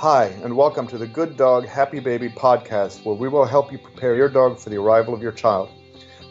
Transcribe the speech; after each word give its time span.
Hi, 0.00 0.28
and 0.42 0.56
welcome 0.56 0.86
to 0.86 0.96
the 0.96 1.06
Good 1.06 1.36
Dog 1.36 1.66
Happy 1.66 2.00
Baby 2.00 2.30
podcast, 2.30 3.04
where 3.04 3.14
we 3.14 3.28
will 3.28 3.44
help 3.44 3.70
you 3.70 3.76
prepare 3.76 4.16
your 4.16 4.30
dog 4.30 4.58
for 4.58 4.70
the 4.70 4.78
arrival 4.78 5.12
of 5.12 5.20
your 5.20 5.30
child. 5.30 5.68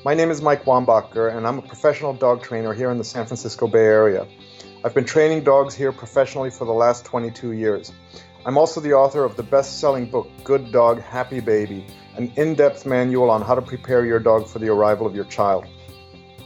My 0.03 0.15
name 0.15 0.31
is 0.31 0.42
Mike 0.42 0.65
Wombacher, 0.65 1.38
and 1.38 1.46
I'm 1.46 1.60
a 1.60 1.62
professional 1.62 2.16
dog 2.16 2.42
trainer 2.42 2.74
here 2.74 2.90
in 2.90 2.97
the 2.97 3.04
San 3.04 3.28
Francisco 3.28 3.68
Bay 3.68 3.86
Area. 3.86 4.26
I've 4.84 4.96
been 4.96 5.05
training 5.05 5.44
dogs 5.44 5.76
here 5.76 5.92
professionally 5.92 6.50
for 6.50 6.66
the 6.66 6.71
last 6.71 7.05
22 7.05 7.52
years. 7.52 7.92
I'm 8.44 8.58
also 8.58 8.82
the 8.82 8.94
author 8.94 9.24
of 9.24 9.36
the 9.36 9.44
best 9.44 9.79
selling 9.79 10.10
book, 10.10 10.28
Good 10.44 10.72
Dog 10.72 10.99
Happy 11.04 11.40
Baby, 11.40 11.86
an 12.15 12.33
in 12.38 12.56
depth 12.56 12.88
manual 12.88 13.29
on 13.29 13.44
how 13.44 13.54
to 13.54 13.62
prepare 13.62 14.04
your 14.04 14.20
dog 14.20 14.47
for 14.47 14.58
the 14.58 14.70
arrival 14.70 15.06
of 15.06 15.13
your 15.13 15.26
child. 15.26 15.67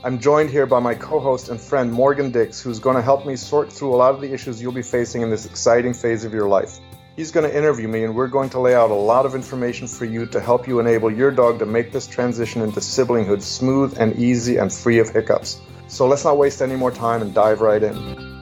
I'm 0.03 0.19
joined 0.19 0.49
here 0.49 0.65
by 0.65 0.79
my 0.79 0.93
co 0.93 1.21
host 1.21 1.47
and 1.47 1.57
friend 1.57 1.89
Morgan 1.89 2.31
Dix, 2.31 2.59
who's 2.59 2.79
going 2.79 2.97
to 2.97 3.01
help 3.01 3.25
me 3.25 3.37
sort 3.37 3.71
through 3.71 3.95
a 3.95 3.95
lot 3.95 4.13
of 4.13 4.19
the 4.19 4.33
issues 4.33 4.61
you'll 4.61 4.73
be 4.73 4.81
facing 4.81 5.21
in 5.21 5.29
this 5.29 5.45
exciting 5.45 5.93
phase 5.93 6.25
of 6.25 6.33
your 6.33 6.49
life. 6.49 6.81
He's 7.15 7.29
going 7.29 7.47
to 7.47 7.55
interview 7.55 7.87
me, 7.87 8.03
and 8.03 8.15
we're 8.15 8.27
going 8.27 8.49
to 8.49 8.59
lay 8.59 8.73
out 8.73 8.89
a 8.89 8.95
lot 8.95 9.27
of 9.27 9.35
information 9.35 9.87
for 9.87 10.05
you 10.05 10.25
to 10.25 10.39
help 10.39 10.67
you 10.67 10.79
enable 10.79 11.11
your 11.11 11.29
dog 11.29 11.59
to 11.59 11.65
make 11.65 11.91
this 11.91 12.07
transition 12.07 12.63
into 12.63 12.79
siblinghood 12.79 13.43
smooth 13.43 13.95
and 13.99 14.15
easy 14.15 14.57
and 14.57 14.73
free 14.73 14.97
of 14.97 15.09
hiccups. 15.09 15.61
So 15.87 16.07
let's 16.07 16.23
not 16.23 16.39
waste 16.39 16.59
any 16.63 16.75
more 16.75 16.89
time 16.89 17.21
and 17.21 17.31
dive 17.31 17.61
right 17.61 17.83
in. 17.83 18.41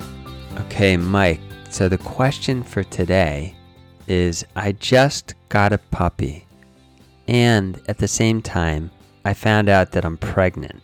Okay, 0.58 0.96
Mike. 0.96 1.42
So 1.70 1.90
the 1.90 1.98
question 1.98 2.64
for 2.64 2.84
today 2.84 3.56
is 4.08 4.46
I 4.56 4.72
just 4.72 5.36
got 5.50 5.74
a 5.74 5.78
puppy, 5.78 6.46
and 7.28 7.82
at 7.90 7.98
the 7.98 8.08
same 8.08 8.42
time, 8.42 8.90
I 9.26 9.34
found 9.34 9.68
out 9.68 9.92
that 9.92 10.06
I'm 10.06 10.18
pregnant. 10.18 10.82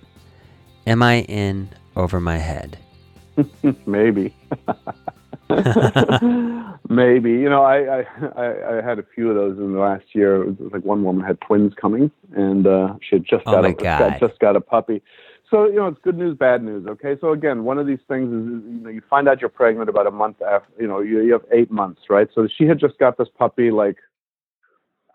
Am 0.86 1.02
I 1.02 1.22
in 1.22 1.70
over 1.96 2.20
my 2.20 2.38
head? 2.38 2.78
Maybe. 3.86 4.36
Maybe. 6.90 7.32
You 7.32 7.50
know, 7.50 7.64
I, 7.64 8.02
I 8.02 8.78
I 8.78 8.82
had 8.82 9.00
a 9.00 9.06
few 9.16 9.30
of 9.30 9.36
those 9.36 9.58
in 9.58 9.74
the 9.74 9.80
last 9.80 10.06
year. 10.14 10.44
It 10.44 10.60
was 10.60 10.72
like 10.74 10.84
one 10.84 11.04
woman 11.04 11.26
had 11.26 11.40
twins 11.42 11.74
coming, 11.80 12.12
and 12.36 12.68
uh, 12.68 12.96
she 13.02 13.16
had 13.16 13.26
just 13.26 13.44
Oh 13.46 13.54
got 13.54 13.64
my 13.64 13.70
a 13.70 13.74
got, 13.74 14.20
just 14.20 14.40
got 14.40 14.56
a 14.56 14.62
puppy. 14.62 15.02
So 15.50 15.66
you 15.66 15.76
know, 15.76 15.88
it's 15.88 16.00
good 16.04 16.18
news, 16.18 16.38
bad 16.38 16.64
news. 16.64 16.86
Okay, 16.88 17.16
so 17.22 17.32
again, 17.32 17.64
one 17.64 17.78
of 17.78 17.88
these 17.88 18.00
things 18.08 18.28
is 18.28 18.74
you 18.74 18.82
know 18.82 18.90
you 18.90 19.02
find 19.10 19.30
out 19.30 19.40
you're 19.40 19.50
pregnant 19.50 19.90
about 19.90 20.06
a 20.06 20.12
month 20.12 20.42
after. 20.42 20.70
You 20.82 20.88
know, 20.88 21.00
you, 21.00 21.22
you 21.22 21.32
have 21.32 21.46
eight 21.52 21.72
months, 21.72 22.02
right? 22.10 22.28
So 22.36 22.48
she 22.58 22.66
had 22.66 22.80
just 22.80 22.98
got 22.98 23.18
this 23.18 23.30
puppy, 23.38 23.72
like 23.72 23.98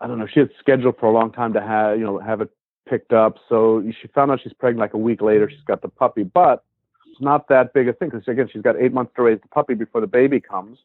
I 0.01 0.07
don't 0.07 0.19
know, 0.19 0.27
she 0.33 0.41
had 0.41 0.51
scheduled 0.59 0.99
for 0.99 1.07
a 1.07 1.13
long 1.13 1.31
time 1.31 1.53
to 1.53 1.61
have 1.61 1.99
you 1.99 2.05
know 2.05 2.19
have 2.19 2.41
it 2.41 2.51
picked 2.89 3.13
up. 3.13 3.37
So 3.49 3.83
she 4.01 4.09
found 4.09 4.31
out 4.31 4.41
she's 4.43 4.55
pregnant 4.55 4.81
like 4.81 4.95
a 4.95 4.99
week 4.99 5.21
later. 5.21 5.51
She's 5.51 5.65
got 5.67 5.83
the 5.83 5.89
puppy, 5.89 6.23
but 6.23 6.65
not 7.21 7.49
that 7.49 7.73
big 7.73 7.89
a 7.89 7.93
thing 7.93 8.11
because 8.11 8.27
again, 8.29 8.49
she's 8.53 8.63
got 8.63 8.77
eight 8.77 8.93
months 8.93 9.13
to 9.17 9.23
raise 9.23 9.41
the 9.41 9.49
puppy 9.49 9.75
before 9.75 10.01
the 10.01 10.07
baby 10.07 10.41
comes. 10.41 10.79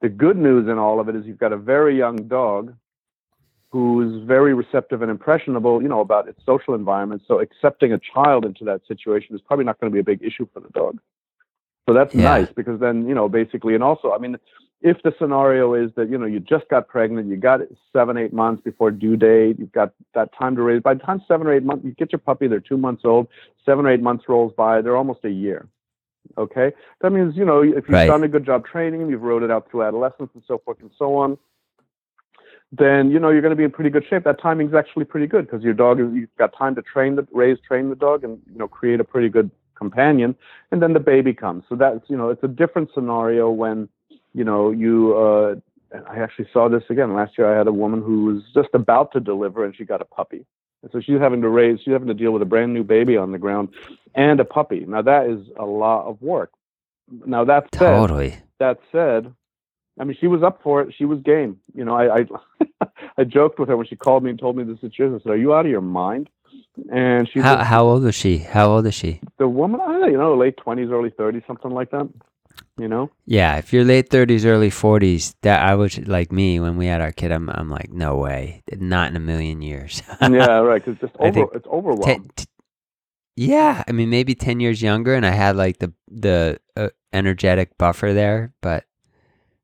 The 0.00 0.08
good 0.08 0.36
news 0.36 0.68
in 0.68 0.78
all 0.78 1.00
of 1.00 1.08
it 1.08 1.16
is 1.16 1.24
you've 1.26 1.38
got 1.38 1.52
a 1.52 1.56
very 1.56 1.96
young 1.96 2.16
dog 2.28 2.74
who's 3.70 4.22
very 4.24 4.54
receptive 4.54 5.02
and 5.02 5.10
impressionable, 5.10 5.82
you 5.82 5.88
know, 5.88 6.00
about 6.00 6.28
its 6.28 6.40
social 6.46 6.74
environment. 6.74 7.22
So 7.26 7.40
accepting 7.40 7.92
a 7.92 7.98
child 7.98 8.44
into 8.44 8.64
that 8.64 8.82
situation 8.86 9.34
is 9.34 9.40
probably 9.40 9.64
not 9.64 9.80
going 9.80 9.90
to 9.90 9.94
be 9.94 10.00
a 10.00 10.04
big 10.04 10.22
issue 10.22 10.46
for 10.52 10.60
the 10.60 10.68
dog. 10.68 11.00
So 11.88 11.92
that's 11.92 12.14
Yeah. 12.14 12.22
nice 12.22 12.48
because 12.54 12.78
then, 12.78 13.08
you 13.08 13.14
know, 13.14 13.28
basically, 13.28 13.74
and 13.74 13.82
also, 13.82 14.12
I 14.12 14.18
mean, 14.18 14.38
if 14.80 15.02
the 15.02 15.14
scenario 15.18 15.74
is 15.74 15.90
that, 15.96 16.08
you 16.08 16.18
know, 16.18 16.26
you 16.26 16.40
just 16.40 16.68
got 16.68 16.88
pregnant, 16.88 17.28
you 17.28 17.36
got 17.36 17.62
it 17.62 17.76
seven, 17.92 18.16
eight 18.16 18.32
months 18.32 18.62
before 18.62 18.90
due 18.90 19.16
date, 19.16 19.58
you've 19.58 19.72
got 19.72 19.92
that 20.14 20.30
time 20.38 20.54
to 20.56 20.62
raise, 20.62 20.82
by 20.82 20.94
the 20.94 21.00
time 21.00 21.22
seven 21.26 21.46
or 21.46 21.52
eight 21.52 21.64
months, 21.64 21.84
you 21.84 21.92
get 21.92 22.12
your 22.12 22.18
puppy, 22.20 22.46
they're 22.46 22.60
two 22.60 22.76
months 22.76 23.02
old, 23.04 23.26
seven 23.64 23.86
or 23.86 23.90
eight 23.90 24.02
months 24.02 24.24
rolls 24.28 24.52
by, 24.56 24.82
they're 24.82 24.96
almost 24.96 25.24
a 25.24 25.30
year. 25.30 25.66
Okay. 26.38 26.72
That 27.00 27.10
means, 27.10 27.36
you 27.36 27.44
know, 27.44 27.62
if 27.62 27.74
you've 27.88 27.90
Right. 27.90 28.06
done 28.06 28.24
a 28.24 28.28
good 28.28 28.44
job 28.44 28.66
training 28.66 29.08
you've 29.08 29.22
rode 29.22 29.42
it 29.42 29.50
out 29.50 29.70
through 29.70 29.82
adolescence 29.82 30.30
and 30.34 30.42
so 30.46 30.58
forth 30.58 30.78
and 30.80 30.90
so 30.98 31.14
on, 31.16 31.38
then, 32.72 33.10
you 33.10 33.20
know, 33.20 33.30
you're 33.30 33.42
going 33.42 33.50
to 33.50 33.56
be 33.56 33.64
in 33.64 33.70
pretty 33.70 33.90
good 33.90 34.04
shape. 34.08 34.24
That 34.24 34.40
timing's 34.40 34.74
actually 34.74 35.04
pretty 35.04 35.26
good 35.26 35.46
because 35.46 35.62
your 35.62 35.74
dog, 35.74 36.00
is 36.00 36.06
you've 36.12 36.34
got 36.36 36.56
time 36.56 36.74
to 36.74 36.82
train 36.82 37.14
the, 37.16 37.26
raise, 37.32 37.58
train 37.60 37.88
the 37.88 37.94
dog 37.94 38.24
and, 38.24 38.40
you 38.50 38.58
know, 38.58 38.66
create 38.66 39.00
a 39.00 39.04
pretty 39.04 39.28
good 39.28 39.50
companion. 39.76 40.34
And 40.72 40.82
then 40.82 40.92
the 40.92 41.00
baby 41.00 41.34
comes. 41.34 41.64
So 41.68 41.76
that's, 41.76 42.00
you 42.08 42.16
know, 42.16 42.30
it's 42.30 42.42
a 42.42 42.48
different 42.48 42.90
scenario 42.94 43.50
when, 43.50 43.88
you 44.32 44.44
know, 44.44 44.72
you, 44.72 45.16
uh, 45.16 45.54
I 46.10 46.18
actually 46.18 46.48
saw 46.52 46.68
this 46.68 46.82
again 46.90 47.14
last 47.14 47.38
year. 47.38 47.52
I 47.52 47.56
had 47.56 47.68
a 47.68 47.72
woman 47.72 48.02
who 48.02 48.24
was 48.24 48.42
just 48.52 48.70
about 48.74 49.12
to 49.12 49.20
deliver 49.20 49.64
and 49.64 49.76
she 49.76 49.84
got 49.84 50.00
a 50.00 50.04
puppy. 50.04 50.44
And 50.84 50.92
so 50.92 51.00
she's 51.00 51.18
having 51.18 51.40
to 51.40 51.48
raise, 51.48 51.78
she's 51.82 51.92
having 51.92 52.08
to 52.08 52.14
deal 52.14 52.30
with 52.30 52.42
a 52.42 52.44
brand 52.44 52.74
new 52.74 52.84
baby 52.84 53.16
on 53.16 53.32
the 53.32 53.38
ground 53.38 53.70
and 54.14 54.38
a 54.38 54.44
puppy. 54.44 54.84
Now 54.86 55.00
that 55.00 55.26
is 55.26 55.46
a 55.58 55.64
lot 55.64 56.06
of 56.06 56.20
work. 56.20 56.50
Now 57.24 57.42
that 57.46 57.68
said, 57.72 57.96
Totally. 57.96 58.36
that 58.58 58.78
said, 58.92 59.32
I 59.98 60.04
mean, 60.04 60.14
she 60.20 60.26
was 60.26 60.42
up 60.42 60.60
for 60.62 60.82
it. 60.82 60.94
She 60.94 61.06
was 61.06 61.20
game. 61.20 61.58
You 61.74 61.86
know, 61.86 61.94
I 61.94 62.18
I, 62.18 62.26
I 63.16 63.24
joked 63.24 63.58
with 63.58 63.70
her 63.70 63.78
when 63.78 63.86
she 63.86 63.96
called 63.96 64.22
me 64.24 64.28
and 64.30 64.38
told 64.38 64.56
me 64.58 64.64
the 64.64 64.76
situation. 64.78 65.14
I 65.14 65.22
said, 65.22 65.32
"Are 65.32 65.36
you 65.36 65.54
out 65.54 65.64
of 65.64 65.70
your 65.70 65.80
mind?" 65.80 66.28
And 66.92 67.28
she, 67.30 67.40
How 67.40 67.62
how 67.64 67.84
old 67.84 68.04
is 68.04 68.14
she? 68.14 68.38
How 68.38 68.72
old 68.72 68.84
is 68.86 68.94
she? 68.94 69.20
the 69.38 69.48
woman, 69.48 69.80
I 69.80 69.86
don't 69.86 70.00
know, 70.02 70.06
you 70.08 70.18
know, 70.18 70.36
late 70.36 70.56
twenties, 70.58 70.90
early 70.90 71.10
thirties, 71.10 71.42
something 71.46 71.70
like 71.70 71.90
that. 71.92 72.08
You 72.76 72.88
know, 72.88 73.08
Yeah, 73.24 73.56
if 73.58 73.72
you're 73.72 73.84
late 73.84 74.08
thirties, 74.10 74.44
early 74.44 74.68
forties, 74.70 75.36
that 75.42 75.62
I 75.62 75.76
was 75.76 75.96
like 76.08 76.32
me 76.32 76.58
when 76.58 76.76
we 76.76 76.86
had 76.86 77.00
our 77.00 77.12
kid. 77.12 77.30
I'm 77.30 77.48
I'm 77.50 77.70
like, 77.70 77.92
no 77.92 78.16
way, 78.16 78.64
not 78.78 79.08
in 79.10 79.16
a 79.16 79.20
million 79.20 79.62
years. 79.62 80.02
yeah, 80.20 80.58
right. 80.58 80.84
'cause 80.84 80.94
it's 80.94 81.02
just 81.02 81.14
over. 81.20 81.32
think 81.32 81.50
It's 81.54 81.66
overwhelming. 81.68 82.22
Ten- 82.22 82.30
t- 82.34 82.44
yeah, 83.36 83.84
I 83.86 83.92
mean 83.92 84.10
maybe 84.10 84.34
ten 84.34 84.58
years 84.58 84.82
younger, 84.82 85.14
and 85.14 85.24
I 85.24 85.30
had 85.30 85.54
like 85.54 85.78
the 85.78 85.92
the 86.08 86.58
uh, 86.76 86.88
energetic 87.12 87.78
buffer 87.78 88.12
there, 88.12 88.52
but 88.60 88.84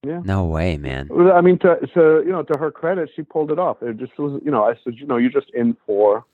Yeah. 0.07 0.21
no 0.25 0.45
way, 0.45 0.77
man. 0.77 1.11
I 1.35 1.41
mean, 1.41 1.59
to, 1.61 1.79
to 1.95 2.23
you 2.25 2.31
know, 2.31 2.45
to 2.45 2.59
her 2.59 2.71
credit, 2.71 3.11
she 3.17 3.23
pulled 3.23 3.51
it 3.51 3.59
off. 3.59 3.83
It 3.83 3.97
just 3.99 4.17
was, 4.21 4.41
you 4.45 4.53
know, 4.53 4.63
I 4.65 4.75
said, 4.85 4.95
you 4.97 5.07
know, 5.07 5.17
you're 5.17 5.31
just 5.33 5.51
in 5.53 5.77
for 5.85 6.25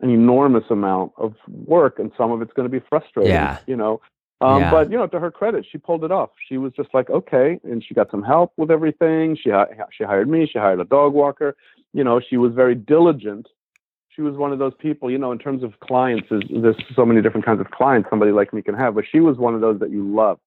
an 0.00 0.08
enormous 0.10 0.64
amount 0.70 1.12
of 1.18 1.34
work, 1.46 1.98
and 1.98 2.10
some 2.16 2.32
of 2.32 2.40
it's 2.42 2.52
going 2.54 2.68
to 2.70 2.80
be 2.80 2.84
frustrating. 2.88 3.32
Yeah. 3.32 3.58
You 3.66 3.76
know, 3.76 4.00
um, 4.40 4.60
Yeah. 4.60 4.70
but 4.70 4.90
you 4.90 4.96
know, 4.96 5.06
to 5.06 5.18
her 5.18 5.30
credit, 5.30 5.66
she 5.70 5.78
pulled 5.78 6.04
it 6.04 6.10
off. 6.10 6.30
She 6.48 6.58
was 6.58 6.72
just 6.72 6.92
like, 6.92 7.08
okay, 7.10 7.58
and 7.64 7.82
she 7.82 7.94
got 7.94 8.10
some 8.10 8.22
help 8.22 8.52
with 8.56 8.70
everything. 8.70 9.36
She 9.36 9.50
she 9.92 10.04
hired 10.04 10.28
me. 10.28 10.46
She 10.46 10.58
hired 10.58 10.80
a 10.80 10.84
dog 10.84 11.14
walker. 11.14 11.56
You 11.92 12.04
know, 12.04 12.20
she 12.20 12.36
was 12.36 12.52
very 12.52 12.74
diligent. 12.74 13.48
She 14.08 14.22
was 14.22 14.34
one 14.36 14.52
of 14.52 14.58
those 14.58 14.72
people, 14.78 15.10
you 15.10 15.18
know, 15.18 15.30
in 15.32 15.38
terms 15.38 15.62
of 15.62 15.78
clients, 15.80 16.28
is 16.30 16.42
there's 16.50 16.76
so 16.94 17.04
many 17.04 17.20
different 17.20 17.44
kinds 17.44 17.60
of 17.60 17.70
clients 17.70 18.08
somebody 18.08 18.32
like 18.32 18.52
me 18.54 18.62
can 18.62 18.74
have, 18.74 18.94
but 18.94 19.04
she 19.10 19.20
was 19.20 19.36
one 19.36 19.54
of 19.54 19.60
those 19.60 19.78
that 19.80 19.90
you 19.90 20.02
love 20.02 20.38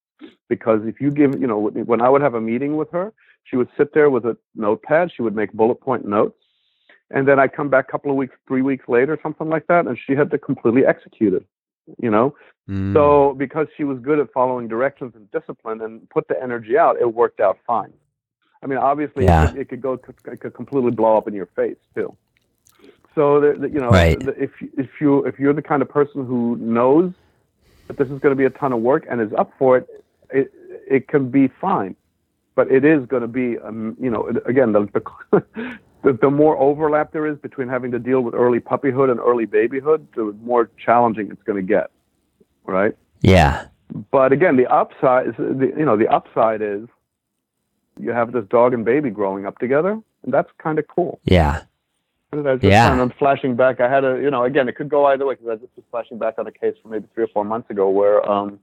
because 0.47 0.81
if 0.85 0.99
you 0.99 1.11
give, 1.11 1.39
you 1.39 1.47
know, 1.47 1.69
when 1.69 2.01
I 2.01 2.09
would 2.09 2.21
have 2.21 2.33
a 2.33 2.41
meeting 2.41 2.77
with 2.77 2.89
her, 2.91 3.13
she 3.43 3.55
would 3.55 3.69
sit 3.77 3.93
there 3.93 4.09
with 4.09 4.25
a 4.25 4.37
notepad. 4.55 5.11
She 5.15 5.21
would 5.21 5.35
make 5.35 5.53
bullet 5.53 5.75
point 5.75 6.07
notes. 6.07 6.35
And 7.11 7.27
then 7.27 7.39
I'd 7.39 7.53
come 7.53 7.69
back 7.69 7.85
a 7.89 7.91
couple 7.91 8.11
of 8.11 8.17
weeks, 8.17 8.35
three 8.47 8.61
weeks 8.61 8.87
later, 8.87 9.17
something 9.21 9.49
like 9.49 9.67
that, 9.67 9.87
and 9.87 9.97
she 9.97 10.13
had 10.13 10.29
to 10.31 10.37
completely 10.37 10.85
execute 10.85 11.33
it, 11.33 11.45
you 12.01 12.09
know? 12.09 12.35
Mm. 12.69 12.93
So 12.93 13.33
because 13.33 13.67
she 13.75 13.83
was 13.83 13.99
good 13.99 14.19
at 14.19 14.31
following 14.31 14.67
directions 14.67 15.13
and 15.15 15.29
discipline 15.31 15.81
and 15.81 16.07
put 16.09 16.27
the 16.27 16.41
energy 16.41 16.77
out, 16.77 16.97
it 16.99 17.13
worked 17.13 17.39
out 17.39 17.57
fine. 17.65 17.93
I 18.61 18.67
mean, 18.67 18.77
obviously, 18.77 19.25
Yeah. 19.25 19.45
it, 19.45 19.47
could, 19.51 19.59
it 19.61 19.69
could 19.69 19.81
go, 19.81 19.93
it 20.31 20.39
could 20.39 20.53
completely 20.53 20.91
blow 20.91 21.17
up 21.17 21.27
in 21.27 21.33
your 21.33 21.47
face 21.47 21.77
too. 21.95 22.15
So 23.15 23.41
the, 23.41 23.67
you 23.69 23.79
know, 23.79 23.89
Right. 23.89 24.19
the, 24.23 24.31
if 24.41 24.51
if 24.77 24.89
you 25.01 25.25
if 25.25 25.39
you're 25.39 25.53
the 25.53 25.61
kind 25.61 25.81
of 25.81 25.89
person 25.89 26.25
who 26.25 26.57
knows 26.57 27.11
that 27.87 27.97
this 27.97 28.07
is 28.09 28.19
going 28.19 28.31
to 28.31 28.35
be 28.35 28.45
a 28.45 28.49
ton 28.51 28.71
of 28.71 28.79
work 28.81 29.05
and 29.09 29.19
is 29.19 29.33
up 29.33 29.51
for 29.57 29.77
it, 29.77 29.87
it 30.31 30.53
it 30.89 31.07
can 31.07 31.29
be 31.29 31.47
fine. 31.47 31.95
But 32.55 32.71
it 32.71 32.83
is 32.83 33.05
going 33.05 33.21
to 33.21 33.27
be, 33.27 33.57
um, 33.57 33.95
you 34.01 34.09
know, 34.09 34.27
again, 34.45 34.73
the, 34.73 34.81
the 35.31 35.79
the 36.03 36.13
the 36.13 36.29
more 36.29 36.57
overlap 36.57 37.11
there 37.11 37.27
is 37.27 37.37
between 37.39 37.67
having 37.67 37.91
to 37.91 37.99
deal 37.99 38.21
with 38.21 38.33
early 38.33 38.59
puppyhood 38.59 39.09
and 39.11 39.19
early 39.19 39.45
babyhood, 39.45 40.07
the 40.15 40.35
more 40.43 40.69
challenging 40.83 41.29
it's 41.31 41.43
going 41.43 41.57
to 41.57 41.67
get, 41.67 41.91
right? 42.65 42.95
yeah, 43.21 43.65
But 44.11 44.31
again, 44.31 44.55
the 44.55 44.67
upside 44.67 45.27
is, 45.27 45.33
the, 45.37 45.73
you 45.77 45.85
know, 45.85 45.97
the 45.97 46.07
upside 46.07 46.61
is 46.61 46.87
you 47.99 48.11
have 48.11 48.31
this 48.31 48.45
dog 48.49 48.73
and 48.73 48.85
baby 48.85 49.09
growing 49.09 49.45
up 49.45 49.57
together, 49.57 49.91
and 50.23 50.33
that's 50.33 50.49
kind 50.57 50.79
of 50.79 50.87
cool. 50.87 51.19
yeah, 51.25 51.63
And 52.31 52.45
just 52.45 52.63
Yeah. 52.63 52.87
kind 52.87 53.01
of 53.01 53.11
flashing 53.19 53.55
back. 53.55 53.81
I 53.81 53.89
had 53.89 54.05
a, 54.05 54.21
you 54.21 54.31
know, 54.31 54.43
again, 54.45 54.69
it 54.69 54.75
could 54.77 54.87
go 54.89 55.05
either 55.07 55.25
way 55.25 55.35
because 55.35 55.49
I 55.49 55.55
just 55.55 55.75
was 55.75 55.83
flashing 55.91 56.17
back 56.17 56.35
on 56.37 56.47
a 56.47 56.51
case 56.51 56.75
from 56.81 56.91
maybe 56.91 57.07
three 57.13 57.25
or 57.25 57.27
four 57.27 57.43
months 57.43 57.69
ago 57.69 57.89
where 57.89 58.27
um, 58.29 58.59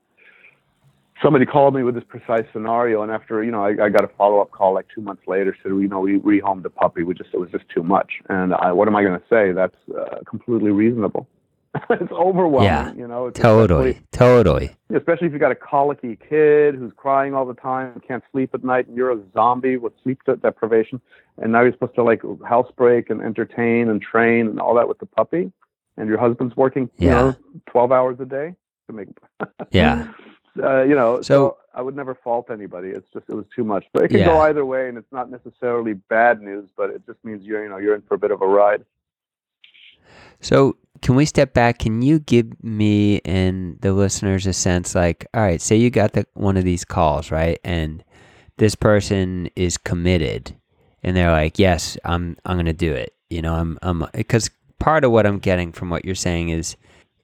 somebody 1.23 1.47
called 1.47 1.75
me 1.75 1.83
with 1.83 1.95
this 1.95 2.05
precise 2.09 2.45
scenario, 2.53 3.03
and 3.03 3.11
after, 3.11 3.43
you 3.43 3.51
know, 3.51 3.65
I, 3.65 3.71
I 3.87 3.89
got 3.89 4.05
a 4.05 4.09
follow 4.19 4.41
up 4.41 4.51
call 4.51 4.75
like 4.75 4.87
two 4.95 5.01
months 5.01 5.23
later, 5.27 5.57
said, 5.63 5.71
you 5.71 5.89
know, 5.89 6.01
we 6.01 6.19
rehomed 6.19 6.63
the 6.63 6.71
puppy. 6.71 7.03
We 7.03 7.15
just, 7.15 7.31
it 7.33 7.39
was 7.41 7.51
just 7.51 7.69
too 7.75 7.83
much. 7.83 8.15
And 8.29 8.55
I, 8.55 8.73
what 8.73 8.89
am 8.89 8.97
I 8.97 9.03
going 9.03 9.19
to 9.19 9.27
say? 9.29 9.53
That's 9.53 9.77
uh, 9.99 10.19
completely 10.27 10.71
reasonable. 10.71 11.27
it's 11.91 12.11
overwhelming, 12.13 12.65
Yeah. 12.69 12.93
you 12.95 13.07
know. 13.07 13.29
Totally, 13.31 13.91
especially- 13.91 14.07
totally. 14.13 14.77
especially 14.95 15.27
if 15.27 15.33
you've 15.33 15.41
got 15.41 15.53
a 15.53 15.57
colicky 15.57 16.17
kid 16.29 16.75
who's 16.75 16.93
crying 16.97 17.35
all 17.35 17.45
the 17.45 17.55
time, 17.55 18.01
can't 18.07 18.25
sleep 18.33 18.51
at 18.55 18.65
night, 18.65 18.87
and 18.89 18.97
you're 18.97 19.13
a 19.13 19.19
zombie 19.35 19.77
with 19.77 19.93
sleep 20.03 20.21
de- 20.25 20.37
deprivation, 20.37 21.01
and 21.39 21.53
now 21.53 21.61
you're 21.63 21.73
supposed 21.73 21.95
to 21.97 22.03
like 22.03 22.23
housebreak 22.49 23.11
and 23.11 23.21
entertain 23.23 23.89
and 23.91 24.01
train 24.01 24.47
and 24.47 24.59
all 24.59 24.75
that 24.75 24.89
with 24.89 24.99
the 25.01 25.07
puppy, 25.07 25.53
and 25.99 26.09
your 26.09 26.19
husband's 26.19 26.57
working, 26.57 26.89
you 26.99 27.09
Yeah. 27.09 27.15
know, 27.15 27.37
twelve 27.67 27.93
hours 27.93 28.17
a 28.21 28.25
day 28.25 28.55
to 28.89 28.93
make. 28.95 29.09
Yeah. 29.71 30.13
Uh, 30.63 30.83
you 30.83 30.95
know, 30.95 31.21
so, 31.23 31.23
So- 31.23 31.57
I 31.75 31.83
would 31.83 31.95
never 31.95 32.15
fault 32.15 32.51
anybody. 32.51 32.89
It's 32.89 33.07
just 33.13 33.27
it 33.29 33.35
was 33.35 33.45
too 33.55 33.63
much. 33.63 33.85
But 33.93 34.05
it 34.05 34.09
can 34.09 34.25
go 34.25 34.41
either 34.41 34.65
way, 34.65 34.89
and 34.89 34.97
it's 34.97 35.13
not 35.13 35.31
necessarily 35.31 35.93
bad 35.93 36.41
news, 36.41 36.71
but 36.77 36.89
it 36.91 37.05
just 37.05 37.23
means 37.23 37.45
you're 37.45 37.63
you 37.63 37.69
know 37.69 37.77
you're 37.77 37.95
in 37.95 38.03
for 38.03 38.15
a 38.15 38.19
bit 38.19 38.31
of 38.31 38.41
a 38.41 38.47
ride. 38.47 38.83
So, 40.41 40.77
can 41.03 41.15
we 41.17 41.27
step 41.27 41.53
back? 41.55 41.79
Can 41.79 42.03
you 42.03 42.19
give 42.19 42.63
me 42.65 43.21
and 43.25 43.79
the 43.81 43.93
listeners 43.93 44.47
a 44.47 44.53
sense 44.53 44.95
like, 44.95 45.27
all 45.35 45.43
right, 45.43 45.61
say 45.61 45.77
you 45.77 45.91
got 45.91 46.13
the 46.13 46.27
one 46.35 46.57
of 46.57 46.65
these 46.65 46.85
calls, 46.85 47.31
right? 47.31 47.59
And 47.65 48.03
this 48.57 48.75
person 48.75 49.51
is 49.57 49.77
committed 49.77 50.57
and 51.03 51.17
they're 51.17 51.31
like, 51.31 51.59
"Yes, 51.59 51.97
I'm 52.05 52.37
I'm 52.45 52.57
going 52.57 52.67
to 52.67 52.73
do 52.73 52.93
it." 52.93 53.15
You 53.31 53.43
know, 53.43 53.55
I'm 53.55 53.79
I'm 53.83 54.07
because 54.15 54.51
part 54.79 55.05
of 55.05 55.11
what 55.11 55.27
I'm 55.27 55.39
getting 55.39 55.73
from 55.73 55.91
what 55.91 56.05
you're 56.05 56.15
saying 56.15 56.49
is 56.51 56.77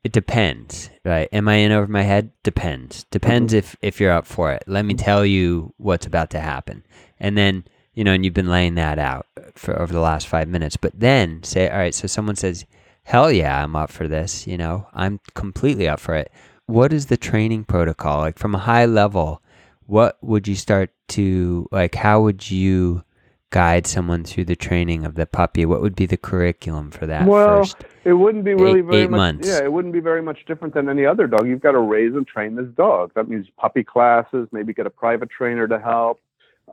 it 0.05 0.13
depends, 0.13 0.91
right? 1.05 1.29
Am 1.33 1.49
I 1.49 1.57
in 1.57 1.73
over 1.73 1.87
my 1.87 2.03
head? 2.03 2.31
Depends. 2.43 3.05
Depends 3.05 3.53
mm-hmm. 3.53 3.59
if 3.59 3.77
if 3.83 4.01
you're 4.01 4.13
up 4.13 4.27
for 4.27 4.53
it. 4.53 4.65
Let 4.67 4.85
me 4.85 4.95
mm-hmm. 4.95 5.05
tell 5.05 5.25
you 5.25 5.75
what's 5.77 6.07
about 6.07 6.31
to 6.31 6.41
happen. 6.41 6.85
And 7.21 7.39
then, 7.39 7.65
you 7.95 8.03
know, 8.03 8.13
and 8.13 8.25
you've 8.25 8.35
been 8.35 8.51
laying 8.51 8.75
that 8.75 8.99
out 8.99 9.27
for 9.55 9.81
over 9.81 9.93
the 9.93 10.01
last 10.01 10.27
5 10.27 10.49
minutes. 10.49 10.77
But 10.77 10.99
then 10.99 11.43
say, 11.45 11.71
all 11.71 11.79
right, 11.79 11.95
so 11.95 12.09
someone 12.09 12.37
says, 12.37 12.65
hell 13.05 13.31
yeah, 13.31 13.63
I'm 13.63 13.77
up 13.77 13.91
for 13.91 14.09
this. 14.09 14.47
You 14.47 14.59
know, 14.59 14.89
I'm 14.93 15.21
completely 15.35 15.89
up 15.89 16.01
for 16.01 16.15
it. 16.15 16.33
What 16.67 16.93
is 16.93 17.07
the 17.07 17.17
training 17.17 17.65
protocol? 17.65 18.21
Like 18.21 18.39
from 18.39 18.55
a 18.55 18.59
high 18.59 18.87
level, 18.87 19.41
what 19.87 20.19
would 20.23 20.49
you 20.49 20.57
start 20.57 20.91
to, 21.09 21.69
like, 21.71 21.95
how 21.95 22.23
would 22.23 22.51
you 22.51 23.05
guide 23.53 23.87
someone 23.87 24.25
through 24.25 24.47
the 24.47 24.57
training 24.57 25.05
of 25.05 25.15
the 25.15 25.27
puppy? 25.27 25.65
What 25.65 25.81
would 25.83 25.95
be 25.95 26.07
the 26.07 26.17
curriculum 26.17 26.91
for 26.91 27.07
that 27.07 27.27
Well? 27.27 27.65
It 28.05 28.15
wouldn't 28.15 28.45
be 28.45 28.55
really 28.55 28.81
Eight- 28.81 28.85
very 28.87 28.97
eight 29.03 29.11
much. 29.11 29.19
months. 29.19 29.49
Yeah, 29.49 29.63
it 29.65 29.73
wouldn't 29.73 29.95
be 29.95 30.01
very 30.01 30.23
much 30.23 30.45
different 30.47 30.75
than 30.75 30.89
any 30.89 31.07
other 31.07 31.29
dog. 31.29 31.47
You've 31.47 31.61
got 31.61 31.73
to 31.73 31.79
raise 31.79 32.15
and 32.17 32.27
train 32.27 32.57
this 32.57 32.67
dog. 32.77 33.13
That 33.15 33.29
means 33.29 33.47
puppy 33.57 33.85
classes, 33.85 34.49
maybe 34.51 34.73
get 34.75 34.87
a 34.87 34.91
private 34.91 35.31
trainer 35.31 35.69
to 35.69 35.79
help. 35.79 36.21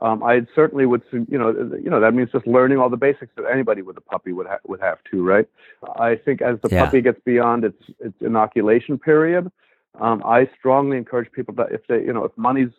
Um, 0.02 0.22
I 0.22 0.46
certainly 0.54 0.86
would, 0.86 1.02
you 1.12 1.36
know, 1.38 1.50
you 1.84 1.90
know 1.90 2.00
that 2.00 2.14
means 2.14 2.30
just 2.32 2.46
learning 2.46 2.78
all 2.78 2.88
the 2.88 2.96
basics 2.96 3.32
that 3.36 3.44
anybody 3.52 3.82
with 3.82 3.96
a 3.98 4.00
puppy 4.00 4.32
would 4.32 4.46
ha- 4.46 4.58
would 4.66 4.80
have 4.80 4.98
to, 5.10 5.22
right? 5.22 5.46
I 5.98 6.14
think 6.16 6.40
as 6.40 6.58
the 6.62 6.68
Yeah. 6.70 6.84
puppy 6.86 7.02
gets 7.02 7.20
beyond 7.20 7.64
its 7.64 7.82
its 8.00 8.14
inoculation 8.22 8.98
period, 8.98 9.50
um, 10.00 10.22
I 10.24 10.48
strongly 10.58 10.96
encourage 10.96 11.30
people 11.32 11.52
that 11.54 11.72
if 11.72 11.86
they, 11.86 12.02
you 12.02 12.12
know, 12.14 12.24
if 12.24 12.32
money's 12.38 12.70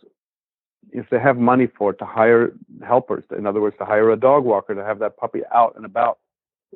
if 0.91 1.09
they 1.09 1.19
have 1.19 1.37
money 1.37 1.67
for 1.67 1.91
it, 1.91 1.99
to 1.99 2.05
hire 2.05 2.53
helpers. 2.85 3.23
In 3.37 3.45
other 3.45 3.61
words, 3.61 3.75
to 3.79 3.85
hire 3.85 4.11
a 4.11 4.17
dog 4.17 4.43
walker 4.43 4.75
to 4.75 4.83
have 4.83 4.99
that 4.99 5.17
puppy 5.17 5.41
out 5.53 5.75
and 5.75 5.85
about 5.85 6.19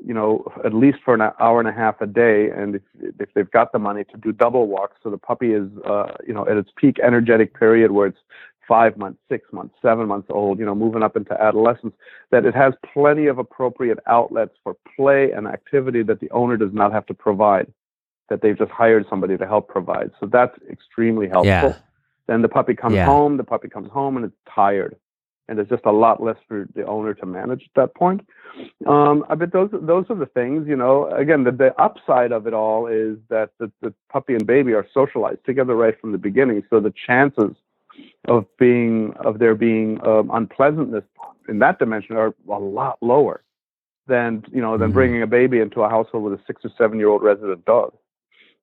you 0.04 0.14
know, 0.14 0.46
at 0.64 0.74
least 0.74 0.98
for 1.04 1.14
an 1.14 1.22
hour 1.40 1.60
and 1.60 1.70
a 1.70 1.72
half 1.72 2.02
a 2.02 2.08
day. 2.08 2.50
And 2.50 2.76
if, 2.76 2.82
if 3.20 3.34
they've 3.34 3.50
got 3.50 3.72
the 3.72 3.80
money 3.80 4.04
to 4.06 4.18
do 4.18 4.32
double 4.32 4.68
walks, 4.68 4.98
so 5.02 5.10
the 5.10 5.18
puppy 5.18 5.54
is, 5.54 5.70
uh, 5.86 6.14
you 6.28 6.34
know, 6.34 6.48
at 6.48 6.58
its 6.58 6.70
peak 6.76 7.00
energetic 7.00 7.58
period 7.58 7.92
where 7.92 8.08
it's 8.08 8.20
five 8.68 8.98
months, 8.98 9.20
six 9.30 9.52
months, 9.54 9.76
seven 9.82 10.08
months 10.08 10.28
old, 10.30 10.60
you 10.60 10.66
know, 10.66 10.76
moving 10.76 11.04
up 11.04 11.16
into 11.16 11.40
adolescence, 11.42 11.94
that 12.32 12.46
it 12.46 12.56
has 12.56 12.74
plenty 12.94 13.28
of 13.28 13.38
appropriate 13.38 14.00
outlets 14.08 14.56
for 14.64 14.76
play 14.96 15.32
and 15.32 15.48
activity 15.48 16.04
that 16.04 16.20
the 16.20 16.30
owner 16.32 16.58
does 16.58 16.74
not 16.74 16.92
have 16.92 17.06
to 17.06 17.14
provide, 17.14 17.72
that 18.30 18.42
they've 18.42 18.58
just 18.58 18.72
hired 18.72 19.06
somebody 19.10 19.38
to 19.38 19.46
help 19.46 19.68
provide. 19.68 20.12
So 20.20 20.26
that's 20.26 20.58
extremely 20.70 21.28
helpful. 21.28 21.46
Yeah. 21.46 21.76
Then 22.28 22.42
the 22.42 22.50
puppy 22.50 22.76
comes 22.76 22.96
Yeah. 22.96 23.06
home, 23.06 23.38
the 23.38 23.44
puppy 23.44 23.70
comes 23.70 23.90
home 23.92 24.16
and 24.18 24.26
it's 24.26 24.38
tired. 24.50 24.96
And 25.48 25.58
there's 25.60 25.70
just 25.70 25.86
a 25.86 25.92
lot 25.92 26.24
less 26.24 26.38
for 26.48 26.68
the 26.74 26.86
owner 26.88 27.14
to 27.14 27.26
manage 27.26 27.64
at 27.66 27.74
that 27.76 27.94
point. 27.94 28.28
Um, 28.88 29.24
I 29.30 29.36
bet 29.36 29.52
those 29.52 29.70
those 29.74 30.06
are 30.10 30.16
the 30.16 30.26
things, 30.26 30.68
you 30.68 30.76
know. 30.76 31.08
Again, 31.12 31.44
the, 31.44 31.52
the 31.52 31.80
upside 31.80 32.32
of 32.32 32.48
it 32.48 32.54
all 32.54 32.88
is 32.88 33.18
that 33.30 33.52
the, 33.60 33.72
the 33.82 33.94
puppy 34.10 34.34
and 34.34 34.48
baby 34.48 34.74
are 34.74 34.88
socialized 34.92 35.46
together 35.46 35.76
right 35.76 36.00
from 36.02 36.12
the 36.14 36.18
beginning. 36.18 36.64
So 36.72 36.80
the 36.80 36.94
chances 37.06 37.56
of 38.28 38.46
being 38.58 39.14
of 39.18 39.38
there 39.38 39.54
being 39.54 40.04
um, 40.06 40.32
unpleasantness 40.34 41.04
in 41.48 41.60
that 41.60 41.78
dimension 41.78 42.18
are 42.18 42.34
a 42.50 42.60
lot 42.60 42.98
lower 43.02 43.44
than 44.08 44.44
you 44.52 44.62
know 44.62 44.78
than 44.80 44.90
Mhm. 44.90 44.94
bringing 44.94 45.22
a 45.22 45.28
baby 45.28 45.60
into 45.60 45.82
a 45.82 45.90
household 45.90 46.24
with 46.24 46.40
a 46.40 46.44
six 46.48 46.66
or 46.66 46.70
seven 46.78 46.98
year 46.98 47.10
old 47.10 47.22
resident 47.22 47.64
dog. 47.66 47.94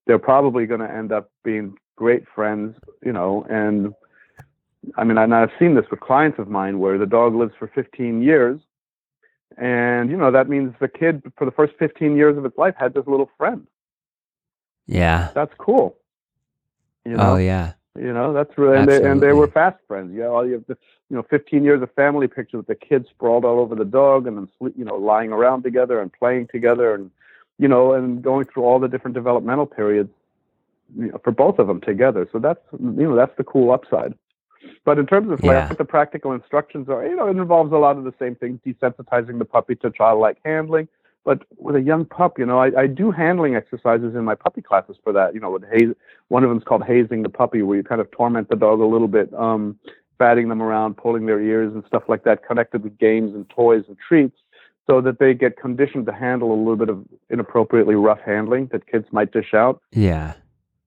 They're 0.06 0.18
probably 0.18 0.66
going 0.66 0.80
to 0.80 0.90
end 0.90 1.12
up 1.12 1.30
being 1.44 1.76
great 1.96 2.24
friends, 2.34 2.76
you 3.04 3.12
know, 3.12 3.46
and 3.48 3.94
I 4.96 5.04
mean, 5.04 5.18
and 5.18 5.34
I've 5.34 5.50
seen 5.58 5.74
this 5.74 5.84
with 5.90 6.00
clients 6.00 6.38
of 6.38 6.48
mine 6.48 6.78
where 6.78 6.98
the 6.98 7.06
dog 7.06 7.34
lives 7.34 7.52
for 7.58 7.68
15 7.68 8.22
years, 8.22 8.60
and 9.56 10.10
you 10.10 10.16
know 10.16 10.30
that 10.30 10.48
means 10.48 10.74
the 10.80 10.88
kid 10.88 11.22
for 11.36 11.44
the 11.44 11.50
first 11.52 11.74
15 11.78 12.16
years 12.16 12.36
of 12.36 12.44
its 12.44 12.58
life 12.58 12.74
had 12.78 12.94
this 12.94 13.06
little 13.06 13.30
friend. 13.38 13.66
Yeah. 14.86 15.30
That's 15.34 15.52
cool. 15.58 15.96
You 17.04 17.14
oh, 17.14 17.16
know, 17.16 17.32
Oh, 17.32 17.36
yeah. 17.36 17.72
you 17.96 18.12
know 18.12 18.32
that's 18.32 18.56
really, 18.58 18.78
and 18.78 18.88
they, 18.88 19.04
and 19.04 19.20
they 19.20 19.32
were 19.32 19.48
fast 19.48 19.78
friends. 19.86 20.12
You 20.12 20.20
know, 20.20 20.34
all 20.34 20.46
you 20.46 20.54
have 20.54 20.66
the, 20.66 20.76
you 21.10 21.16
know, 21.16 21.22
15 21.30 21.62
years 21.62 21.82
of 21.82 21.92
family 21.94 22.26
pictures 22.26 22.58
with 22.58 22.66
the 22.66 22.74
kids 22.74 23.08
sprawled 23.10 23.44
all 23.44 23.60
over 23.60 23.74
the 23.74 23.84
dog, 23.84 24.26
and 24.26 24.36
then 24.36 24.48
sleep, 24.58 24.74
you 24.76 24.84
know, 24.84 24.96
lying 24.96 25.32
around 25.32 25.62
together 25.62 26.00
and 26.00 26.12
playing 26.12 26.48
together, 26.48 26.94
and 26.94 27.10
you 27.58 27.68
know, 27.68 27.92
and 27.92 28.22
going 28.22 28.46
through 28.46 28.64
all 28.64 28.78
the 28.78 28.88
different 28.88 29.14
developmental 29.14 29.66
periods 29.66 30.10
you 30.96 31.12
know, 31.12 31.20
for 31.22 31.30
both 31.30 31.58
of 31.58 31.66
them 31.66 31.80
together. 31.80 32.28
So 32.32 32.38
that's 32.38 32.60
you 32.72 33.08
know 33.08 33.16
that's 33.16 33.36
the 33.36 33.44
cool 33.44 33.72
upside. 33.72 34.14
But 34.84 34.98
in 34.98 35.06
terms 35.06 35.30
of 35.30 35.42
like, 35.42 35.68
what 35.68 35.78
the 35.78 35.84
practical 35.84 36.32
instructions 36.32 36.88
are, 36.88 37.04
you 37.06 37.16
know, 37.16 37.26
it 37.28 37.36
involves 37.36 37.72
a 37.72 37.76
lot 37.76 37.96
of 37.96 38.04
the 38.04 38.14
same 38.18 38.34
things: 38.34 38.60
desensitizing 38.66 39.38
the 39.38 39.44
puppy 39.44 39.74
to 39.76 39.90
childlike 39.90 40.38
handling. 40.44 40.88
But 41.24 41.44
with 41.56 41.76
a 41.76 41.80
young 41.80 42.04
pup, 42.04 42.38
you 42.38 42.44
know, 42.44 42.58
I, 42.58 42.72
I 42.76 42.86
do 42.88 43.12
handling 43.12 43.54
exercises 43.54 44.16
in 44.16 44.24
my 44.24 44.34
puppy 44.34 44.60
classes 44.60 44.96
for 45.04 45.12
that. 45.12 45.34
You 45.34 45.40
know, 45.40 45.50
with 45.50 45.64
haze, 45.70 45.94
one 46.28 46.42
of 46.42 46.50
them's 46.50 46.64
called 46.64 46.84
hazing 46.84 47.22
the 47.22 47.28
puppy, 47.28 47.62
where 47.62 47.76
you 47.76 47.84
kind 47.84 48.00
of 48.00 48.10
torment 48.10 48.48
the 48.48 48.56
dog 48.56 48.80
a 48.80 48.86
little 48.86 49.08
bit, 49.08 49.32
um, 49.34 49.78
batting 50.18 50.48
them 50.48 50.60
around, 50.60 50.96
pulling 50.96 51.26
their 51.26 51.40
ears 51.40 51.72
and 51.74 51.84
stuff 51.86 52.02
like 52.08 52.24
that, 52.24 52.44
connected 52.46 52.82
with 52.82 52.98
games 52.98 53.34
and 53.34 53.48
toys 53.50 53.84
and 53.86 53.96
treats, 54.08 54.36
so 54.88 55.00
that 55.00 55.20
they 55.20 55.32
get 55.32 55.56
conditioned 55.56 56.06
to 56.06 56.12
handle 56.12 56.52
a 56.52 56.58
little 56.58 56.76
bit 56.76 56.88
of 56.88 57.04
inappropriately 57.30 57.94
rough 57.94 58.20
handling 58.26 58.66
that 58.72 58.86
kids 58.88 59.06
might 59.12 59.32
dish 59.32 59.54
out, 59.54 59.80
Yeah. 59.92 60.34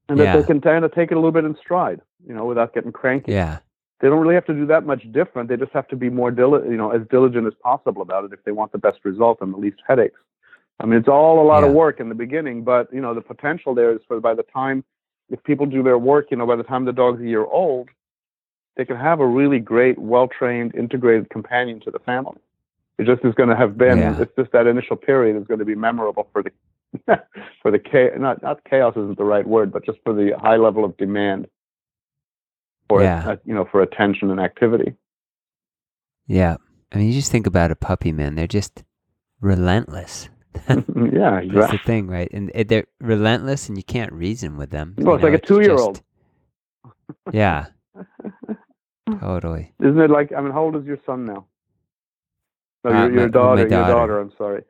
And 0.09 0.19
that 0.19 0.23
Yeah. 0.23 0.37
they 0.37 0.43
can 0.43 0.61
kind 0.61 0.85
of 0.85 0.93
take 0.93 1.11
it 1.11 1.15
a 1.15 1.17
little 1.17 1.31
bit 1.31 1.45
in 1.45 1.55
stride, 1.57 2.01
you 2.27 2.33
know, 2.33 2.45
without 2.45 2.73
getting 2.73 2.91
cranky 2.91 3.31
Yeah. 3.31 3.59
they 3.99 4.09
don't 4.09 4.19
really 4.19 4.35
have 4.35 4.45
to 4.45 4.53
do 4.53 4.65
that 4.67 4.85
much 4.85 5.09
different. 5.11 5.49
They 5.49 5.57
just 5.57 5.71
have 5.71 5.87
to 5.87 5.95
be 5.95 6.09
more 6.09 6.31
dili- 6.31 6.69
you 6.69 6.77
know, 6.77 6.91
as 6.91 7.01
diligent 7.07 7.47
as 7.47 7.53
possible 7.55 8.01
about 8.01 8.25
it 8.25 8.33
if 8.33 8.43
they 8.43 8.51
want 8.51 8.71
the 8.71 8.77
best 8.77 8.99
result 9.03 9.39
and 9.41 9.53
the 9.53 9.57
least 9.57 9.77
headaches. 9.87 10.19
I 10.79 10.85
mean, 10.85 10.99
it's 10.99 11.07
all 11.07 11.41
a 11.41 11.47
lot 11.47 11.63
of 11.63 11.71
work 11.71 11.99
in 12.01 12.09
the 12.09 12.15
beginning, 12.15 12.63
but 12.63 12.91
you 12.93 12.99
know, 13.01 13.13
the 13.13 13.21
potential 13.21 13.73
there 13.73 13.91
is 13.93 14.01
for 14.07 14.19
by 14.19 14.33
the 14.33 14.43
time 14.43 14.83
if 15.29 15.41
people 15.43 15.65
do 15.65 15.81
their 15.81 15.97
work, 15.97 16.29
you 16.29 16.37
know, 16.37 16.45
by 16.45 16.55
the 16.57 16.63
time 16.63 16.85
the 16.85 16.93
dog's 16.93 17.21
a 17.21 17.25
year 17.27 17.45
old, 17.45 17.89
they 18.75 18.85
can 18.85 18.97
have 18.97 19.21
a 19.21 19.25
really 19.25 19.59
great, 19.59 19.97
well-trained, 19.97 20.75
integrated 20.75 21.29
companion 21.29 21.79
to 21.79 21.89
the 21.91 21.99
family. 21.99 22.37
It 22.97 23.05
just 23.05 23.23
is 23.25 23.33
going 23.33 23.49
to 23.49 23.55
have 23.55 23.77
been. 23.77 23.97
Yeah. 23.99 24.19
It's 24.21 24.35
just 24.37 24.51
that 24.51 24.67
initial 24.67 24.97
period 24.97 25.37
is 25.37 25.47
going 25.47 25.59
to 25.59 25.65
be 25.65 25.75
memorable 25.75 26.27
for 26.31 26.43
the 26.43 26.51
for 27.61 27.71
the 27.71 27.79
cha- 27.79 28.17
not 28.17 28.41
not 28.43 28.63
chaos 28.69 28.93
isn't 28.95 29.17
the 29.17 29.23
right 29.23 29.45
word, 29.47 29.71
but 29.71 29.85
just 29.85 29.99
for 30.03 30.13
the 30.13 30.31
high 30.39 30.57
level 30.57 30.83
of 30.85 30.95
demand 30.97 31.47
for 32.89 33.01
Yeah. 33.03 33.27
uh, 33.29 33.35
you 33.45 33.53
know 33.53 33.65
for 33.71 33.81
attention 33.81 34.29
and 34.31 34.39
activity. 34.39 34.95
Yeah. 36.27 36.57
I 36.91 36.97
mean, 36.97 37.07
you 37.07 37.13
just 37.13 37.31
think 37.31 37.45
about 37.47 37.71
a 37.71 37.75
puppy, 37.75 38.11
man. 38.11 38.35
They're 38.35 38.47
just 38.47 38.83
relentless. 39.41 40.29
yeah, 40.69 41.41
That's 41.53 41.71
the 41.71 41.79
thing, 41.83 42.07
right? 42.07 42.29
And 42.31 42.49
they're 42.67 42.85
relentless, 43.01 43.67
and 43.67 43.77
you 43.77 43.83
can't 43.83 44.13
reason 44.13 44.55
with 44.55 44.69
them. 44.69 44.95
Well, 44.97 45.15
it's 45.15 45.23
like 45.23 45.33
a 45.33 45.39
two-year-old. 45.39 45.95
just- 45.95 46.95
Yeah. 47.33 47.65
totally. 49.19 49.73
Isn't 49.81 49.99
it 49.99 50.09
like? 50.09 50.31
I 50.31 50.41
mean, 50.41 50.51
how 50.51 50.63
old 50.63 50.75
is 50.77 50.85
your 50.85 50.99
son 51.05 51.25
now? 51.25 51.45
No, 52.83 52.91
Uh, 52.91 52.93
your, 52.93 53.09
my- 53.09 53.13
your 53.15 53.21
my 53.25 53.27
daughter. 53.31 53.61
Your 53.61 53.69
daughter. 53.69 53.91
daughter. 53.93 54.19
I'm 54.19 54.31
sorry. 54.37 54.63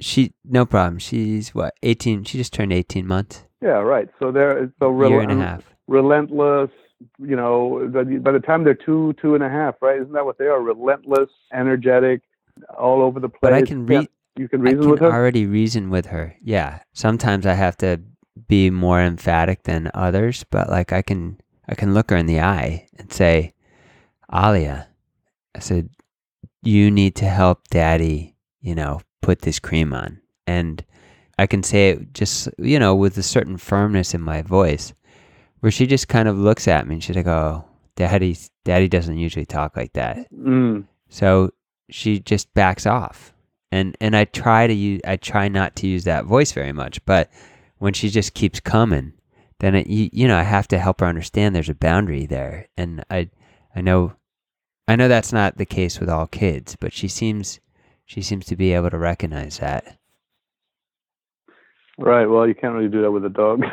She, 0.00 0.32
no 0.44 0.64
problem. 0.64 0.98
She's 0.98 1.54
what, 1.54 1.74
18? 1.82 2.24
She 2.24 2.38
just 2.38 2.52
turned 2.52 2.72
18 2.72 3.06
months. 3.06 3.44
Yeah, 3.60 3.80
right. 3.80 4.08
So 4.20 4.30
they're 4.30 4.72
so 4.78 4.88
rel- 4.90 5.10
year 5.10 5.20
and 5.22 5.32
a 5.32 5.36
half. 5.36 5.64
relentless. 5.88 6.70
You 7.18 7.36
know, 7.36 7.88
by 7.92 8.02
the- 8.04 8.18
by 8.18 8.32
the 8.32 8.40
time 8.40 8.64
they're 8.64 8.74
two, 8.74 9.14
two 9.20 9.34
and 9.36 9.42
a 9.44 9.48
half, 9.48 9.76
right? 9.80 10.00
Isn't 10.00 10.12
that 10.12 10.24
what 10.24 10.36
they 10.38 10.46
are? 10.46 10.60
Relentless, 10.60 11.30
energetic, 11.52 12.22
all 12.76 13.02
over 13.02 13.20
the 13.20 13.28
place. 13.28 13.38
But 13.40 13.52
I 13.54 13.62
can 13.62 13.86
Yeah, 13.86 13.98
read. 14.00 14.08
You 14.36 14.48
can 14.48 14.60
I 14.60 14.70
reason 14.70 14.80
can 14.82 14.90
with 14.90 15.00
her. 15.00 15.12
already 15.12 15.46
reason 15.46 15.90
with 15.90 16.06
her. 16.06 16.34
Yeah. 16.42 16.80
Sometimes 16.92 17.46
I 17.46 17.54
have 17.54 17.76
to 17.78 18.00
be 18.48 18.70
more 18.70 19.00
emphatic 19.00 19.64
than 19.64 19.90
others, 19.94 20.44
but 20.50 20.68
like 20.70 20.92
I 20.92 21.02
can 21.02 21.38
I 21.68 21.74
can 21.74 21.92
look 21.94 22.10
her 22.10 22.16
in 22.16 22.26
the 22.26 22.40
eye 22.40 22.86
and 22.98 23.12
say, 23.12 23.52
Alia, 24.32 24.88
I 25.54 25.58
said, 25.60 25.90
you 26.62 26.90
need 26.90 27.14
to 27.16 27.26
help 27.26 27.68
daddy, 27.68 28.36
you 28.60 28.74
know, 28.74 29.00
put 29.22 29.42
this 29.42 29.58
cream 29.58 29.92
on. 29.92 30.20
And 30.46 30.84
I 31.38 31.46
can 31.46 31.62
say 31.62 31.90
it 31.90 32.14
just, 32.14 32.48
you 32.58 32.78
know, 32.78 32.94
with 32.94 33.16
a 33.18 33.22
certain 33.22 33.56
firmness 33.56 34.14
in 34.14 34.20
my 34.20 34.42
voice, 34.42 34.92
where 35.60 35.72
she 35.72 35.86
just 35.86 36.08
kind 36.08 36.28
of 36.28 36.36
looks 36.36 36.68
at 36.68 36.86
me 36.86 36.94
and 36.94 37.04
she's 37.04 37.16
like, 37.16 37.26
oh, 37.26 37.64
daddy, 37.96 38.36
daddy 38.64 38.88
doesn't 38.88 39.18
usually 39.18 39.46
talk 39.46 39.76
like 39.76 39.92
that. 39.94 40.32
Mm. 40.32 40.84
So 41.08 41.50
she 41.90 42.20
just 42.20 42.52
backs 42.54 42.86
off. 42.86 43.32
And 43.70 43.96
and 44.00 44.16
I 44.16 44.24
try 44.24 44.66
to 44.66 44.72
use 44.72 45.00
I 45.06 45.16
try 45.16 45.48
not 45.48 45.76
to 45.76 45.86
use 45.86 46.04
that 46.04 46.24
voice 46.24 46.52
very 46.52 46.72
much, 46.72 47.04
but 47.04 47.30
when 47.78 47.92
she 47.92 48.08
just 48.08 48.32
keeps 48.32 48.60
coming, 48.60 49.12
then 49.60 49.74
it, 49.74 49.86
you 49.88 50.08
you 50.10 50.26
know 50.26 50.38
I 50.38 50.42
have 50.42 50.68
to 50.68 50.78
help 50.78 51.00
her 51.00 51.06
understand 51.06 51.54
there's 51.54 51.68
a 51.68 51.74
boundary 51.74 52.24
there, 52.24 52.68
and 52.78 53.04
I 53.10 53.28
I 53.76 53.82
know 53.82 54.14
I 54.86 54.96
know 54.96 55.08
that's 55.08 55.34
not 55.34 55.58
the 55.58 55.66
case 55.66 56.00
with 56.00 56.08
all 56.08 56.26
kids, 56.26 56.76
but 56.80 56.94
she 56.94 57.08
seems 57.08 57.60
she 58.08 58.22
seems 58.22 58.46
to 58.46 58.56
be 58.56 58.72
able 58.72 58.88
to 58.88 58.98
recognize 58.98 59.58
that. 59.58 59.98
Right. 61.98 62.24
Well, 62.24 62.48
you 62.48 62.54
can't 62.54 62.74
really 62.74 62.88
do 62.88 63.02
that 63.02 63.10
with 63.10 63.24
a 63.24 63.28
dog. 63.28 63.64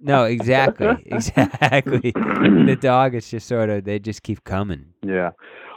no, 0.00 0.24
exactly, 0.24 1.02
exactly. 1.06 2.12
the 2.12 2.76
dog 2.78 3.14
is 3.14 3.30
just 3.30 3.48
sort 3.48 3.70
of 3.70 3.84
they 3.84 3.98
just 3.98 4.22
keep 4.22 4.44
coming. 4.44 4.92
Yeah. 5.02 5.30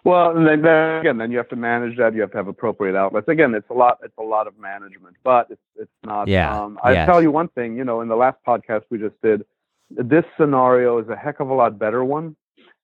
Well, 0.03 0.35
and 0.35 0.45
then, 0.45 0.63
then 0.63 0.99
again, 0.99 1.17
then 1.17 1.31
you 1.31 1.37
have 1.37 1.47
to 1.49 1.55
manage 1.55 1.97
that. 1.97 2.13
You 2.13 2.21
have 2.21 2.31
to 2.31 2.37
have 2.37 2.47
appropriate 2.47 2.95
outlets. 2.95 3.27
Again, 3.29 3.53
it's 3.53 3.69
a 3.69 3.73
lot. 3.73 3.99
It's 4.03 4.17
a 4.17 4.23
lot 4.23 4.47
of 4.47 4.57
management, 4.57 5.15
but 5.23 5.47
it's 5.49 5.61
it's 5.75 5.91
not. 6.03 6.27
Yeah. 6.27 6.61
Um, 6.61 6.77
I 6.83 6.91
yes. 6.91 7.05
tell 7.07 7.21
you 7.21 7.31
one 7.31 7.47
thing. 7.49 7.77
You 7.77 7.85
know, 7.85 8.01
in 8.01 8.09
the 8.09 8.15
last 8.17 8.37
podcast 8.45 8.83
we 8.89 8.97
just 8.97 9.15
did, 9.23 9.45
this 9.91 10.25
scenario 10.37 10.99
is 10.99 11.07
a 11.07 11.15
heck 11.15 11.39
of 11.39 11.49
a 11.49 11.53
lot 11.53 11.79
better 11.79 12.03
one 12.03 12.35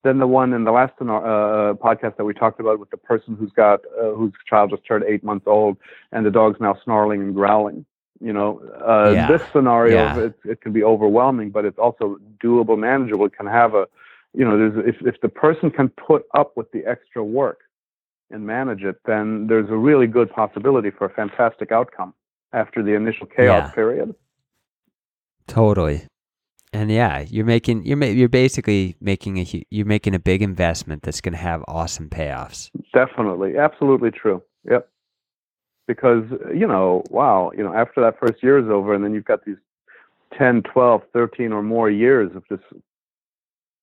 than 0.06 0.20
the 0.20 0.28
one 0.28 0.54
in 0.54 0.64
the 0.64 0.72
last 0.72 0.94
uh, 1.02 1.74
podcast 1.88 2.16
that 2.18 2.24
we 2.30 2.34
talked 2.34 2.60
about 2.60 2.80
with 2.80 2.92
the 2.92 3.02
person 3.12 3.36
who's 3.36 3.52
got 3.52 3.80
uh, 4.00 4.12
whose 4.20 4.32
child 4.50 4.70
just 4.70 4.84
turned 4.88 5.04
eight 5.04 5.24
months 5.24 5.46
old 5.48 5.76
and 6.14 6.26
the 6.26 6.32
dog's 6.32 6.60
now 6.62 6.78
snarling 6.84 7.22
and 7.22 7.34
growling. 7.34 7.86
You 8.22 8.32
know, 8.38 8.50
uh, 8.92 9.12
Yeah. 9.14 9.28
this 9.32 9.42
scenario 9.52 9.98
Yeah. 10.06 10.26
it, 10.28 10.34
it 10.46 10.62
can 10.62 10.72
be 10.72 10.84
overwhelming, 10.94 11.50
but 11.50 11.66
it's 11.66 11.80
also 11.86 12.06
doable, 12.44 12.78
manageable. 12.78 13.26
It 13.26 13.36
can 13.36 13.48
have 13.48 13.74
a, 13.74 13.88
you 14.34 14.46
know, 14.46 14.56
there's 14.62 14.78
if 14.92 14.98
if 15.12 15.18
the 15.22 15.32
person 15.46 15.68
can 15.72 15.88
put 16.08 16.22
up 16.40 16.50
with 16.56 16.72
the 16.72 16.86
extra 16.94 17.22
work 17.24 17.60
and 18.32 18.46
manage 18.46 18.84
it, 18.84 18.98
then 19.06 19.48
there's 19.50 19.70
a 19.70 19.80
really 19.90 20.08
good 20.18 20.30
possibility 20.42 20.92
for 20.98 21.06
a 21.06 21.14
fantastic 21.22 21.72
outcome 21.72 22.14
after 22.54 22.80
the 22.84 22.94
initial 22.94 23.26
chaos 23.26 23.64
Yeah. 23.68 23.74
period. 23.80 24.14
Totally. 25.48 25.98
And 26.76 26.92
yeah, 26.92 27.24
you're 27.30 27.46
making 27.46 27.86
you're 27.86 27.96
ma- 27.96 28.08
you're 28.08 28.28
basically 28.28 28.98
making 29.00 29.38
a 29.40 29.46
hu- 29.46 29.64
you're 29.70 29.86
making 29.86 30.14
a 30.14 30.20
big 30.20 30.42
investment 30.42 31.04
that's 31.04 31.22
going 31.22 31.32
to 31.32 31.40
have 31.40 31.64
awesome 31.70 32.10
payoffs. 32.10 32.70
Definitely, 32.94 33.58
absolutely 33.58 34.12
true. 34.12 34.44
Yep. 34.70 34.90
Because 35.88 36.26
you 36.54 36.68
know, 36.68 37.02
wow, 37.10 37.52
you 37.56 37.64
know, 37.64 37.74
after 37.74 38.02
that 38.02 38.20
first 38.20 38.44
year 38.44 38.60
is 38.60 38.70
over, 38.70 38.94
and 38.94 39.06
then 39.06 39.14
you've 39.14 39.24
got 39.24 39.46
these 39.46 39.56
10, 40.38 40.64
12, 40.64 41.02
13 41.14 41.54
or 41.54 41.64
more 41.64 41.90
years 41.90 42.36
of 42.36 42.44
this 42.50 42.60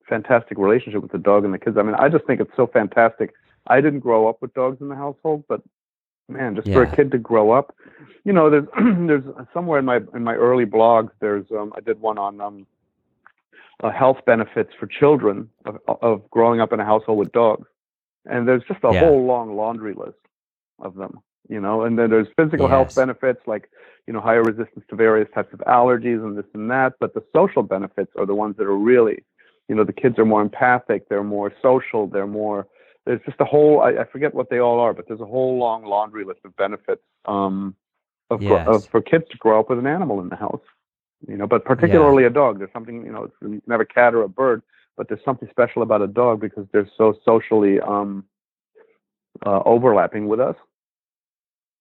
fantastic 0.07 0.59
relationship 0.59 1.01
with 1.01 1.13
the 1.13 1.19
dog 1.19 1.47
and 1.47 1.55
the 1.55 1.59
kids. 1.59 1.79
I 1.79 1.83
mean, 1.83 1.95
I 1.95 2.11
just 2.11 2.27
think 2.27 2.43
it's 2.43 2.55
so 2.55 2.67
fantastic. 2.67 3.33
I 3.69 3.81
didn't 3.81 4.01
grow 4.01 4.29
up 4.29 4.43
with 4.43 4.53
dogs 4.53 4.83
in 4.83 4.89
the 4.89 4.97
household, 4.97 5.45
but 5.49 5.63
man, 6.29 6.57
just 6.57 6.69
for 6.69 6.83
a 6.83 6.95
kid 6.95 7.11
to 7.13 7.19
grow 7.19 7.53
up, 7.53 7.75
you 8.25 8.35
know, 8.35 8.51
there's 8.51 8.67
there's 9.07 9.25
somewhere 9.55 9.79
in 9.79 9.87
my 9.87 10.01
in 10.15 10.25
my 10.25 10.35
early 10.35 10.67
blogs, 10.67 11.11
there's 11.21 11.47
um, 11.53 11.73
I 11.75 11.81
did 11.81 11.99
one 11.99 12.19
on 12.19 12.39
um, 12.43 12.67
uh, 13.83 13.91
health 13.91 14.19
benefits 14.27 14.73
for 14.79 14.87
children 14.87 15.49
of, 15.65 15.79
of 16.03 16.31
growing 16.31 16.61
up 16.61 16.73
in 16.73 16.81
a 16.81 16.85
household 16.85 17.19
with 17.19 17.33
dogs, 17.33 17.67
and 18.27 18.47
there's 18.47 18.63
just 18.69 18.85
a 18.85 18.93
Yeah. 18.93 19.01
whole 19.01 19.25
long 19.27 19.57
laundry 19.57 19.95
list 19.95 20.19
of 20.81 20.95
them, 20.95 21.21
you 21.49 21.61
know. 21.61 21.83
And 21.83 21.99
then 21.99 22.11
there's 22.11 22.29
physical 22.37 22.69
health 22.69 22.95
benefits 22.95 23.41
like 23.47 23.71
you 24.07 24.13
know 24.13 24.21
higher 24.21 24.43
resistance 24.43 24.85
to 24.91 24.97
various 24.97 25.29
types 25.35 25.53
of 25.53 25.61
allergies 25.61 26.23
and 26.25 26.37
this 26.37 26.45
and 26.55 26.71
that, 26.71 26.95
but 27.01 27.15
the 27.15 27.25
social 27.35 27.63
benefits 27.63 28.13
are 28.19 28.27
the 28.27 28.35
ones 28.35 28.57
that 28.59 28.65
are 28.67 28.77
really, 28.77 29.25
you 29.69 29.75
know, 29.75 29.85
the 29.85 29.93
kids 29.93 30.19
are 30.19 30.25
more 30.25 30.43
empathic, 30.43 31.09
they're 31.09 31.25
more 31.25 31.53
social, 31.63 32.07
they're 32.07 32.27
more 32.27 32.67
there's 33.05 33.21
just 33.27 33.41
a 33.41 33.45
whole 33.45 33.81
I, 33.81 33.91
I 34.03 34.05
forget 34.05 34.35
what 34.35 34.49
they 34.51 34.59
all 34.61 34.79
are, 34.81 34.95
but 34.95 35.09
there's 35.09 35.21
a 35.21 35.27
whole 35.27 35.59
long 35.59 35.85
laundry 35.85 36.25
list 36.25 36.41
of 36.45 36.55
benefits 36.57 37.03
um, 37.25 37.75
of, 38.31 38.41
Yes. 38.41 38.67
of 38.67 38.85
for 38.91 39.01
kids 39.03 39.25
to 39.31 39.39
grow 39.39 39.61
up 39.61 39.71
with 39.71 39.79
an 39.79 39.87
animal 39.87 40.21
in 40.21 40.29
the 40.29 40.37
house. 40.37 40.61
You 41.29 41.37
know, 41.37 41.47
but 41.47 41.65
particularly 41.65 42.25
a 42.25 42.31
dog. 42.31 42.59
There's 42.59 42.73
something 42.73 43.05
you 43.05 43.13
know. 43.13 43.25
It's, 43.25 43.63
have 43.69 43.81
a 43.81 43.85
cat 43.85 44.15
or 44.15 44.23
a 44.23 44.29
bird, 44.29 44.63
but 44.97 45.09
there's 45.09 45.25
something 45.25 45.49
special 45.51 45.83
about 45.83 46.03
a 46.03 46.07
dog 46.07 46.41
because 46.41 46.67
they're 46.73 46.89
so 46.97 47.15
socially 47.25 47.81
um, 47.81 48.25
uh, 49.47 49.61
overlapping 49.65 50.29
with 50.29 50.41
us. 50.41 50.57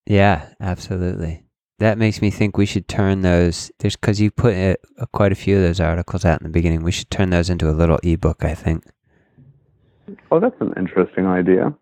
Yeah, 0.06 0.48
absolutely. 0.60 1.44
That 1.78 1.98
makes 1.98 2.22
me 2.22 2.30
think 2.30 2.56
we 2.56 2.66
should 2.66 2.86
turn 2.86 3.22
those. 3.22 3.72
There's 3.78 3.96
because 3.96 4.20
you 4.20 4.30
put 4.30 4.54
uh, 4.54 4.76
quite 5.12 5.32
a 5.32 5.36
few 5.36 5.56
of 5.56 5.62
those 5.62 5.80
articles 5.80 6.24
out 6.24 6.40
in 6.40 6.44
the 6.44 6.52
beginning. 6.52 6.82
We 6.82 6.92
should 6.92 7.10
turn 7.10 7.30
those 7.30 7.50
into 7.50 7.68
a 7.68 7.72
little 7.72 7.98
ebook. 8.02 8.44
I 8.44 8.54
think. 8.54 8.84
Oh, 10.30 10.40
that's 10.40 10.60
an 10.60 10.74
interesting 10.76 11.26
idea. 11.26 11.74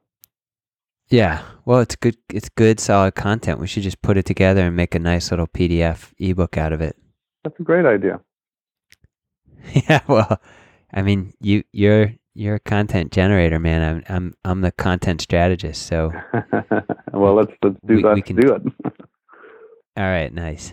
Yeah. 1.09 1.43
Well, 1.65 1.81
it's 1.81 1.97
good. 1.97 2.17
It's 2.33 2.49
good, 2.49 2.81
solid 2.81 3.15
content. 3.15 3.59
We 3.59 3.67
should 3.67 3.83
just 3.83 4.01
put 4.01 4.17
it 4.17 4.25
together 4.25 4.63
and 4.63 4.77
make 4.77 4.95
a 4.95 4.99
nice 4.99 5.31
little 5.31 5.47
PDF 5.47 6.13
ebook 6.19 6.57
out 6.57 6.73
of 6.73 6.81
it. 6.81 6.97
That's 7.45 7.59
a 7.59 7.63
great 7.63 7.87
idea. 7.87 8.21
yeah. 9.73 10.01
Well, 10.09 10.41
I 10.93 11.03
mean, 11.03 11.33
you 11.41 11.65
you're 11.73 12.13
you're 12.35 12.57
a 12.57 12.61
content 12.61 13.13
generator, 13.13 13.59
man. 13.59 13.83
I'm 13.83 14.15
I'm 14.17 14.35
I'm 14.45 14.61
the 14.61 14.73
content 14.73 15.21
strategist. 15.21 15.87
So 15.87 16.13
well, 17.13 17.35
let's 17.35 17.53
let's 17.63 17.77
do 17.87 17.97
We- 17.97 18.03
that. 18.03 18.15
we 18.15 18.23
can- 18.23 18.37
do 18.37 18.55
it. 18.55 18.63
all 19.97 20.05
right, 20.05 20.33
nice. 20.33 20.73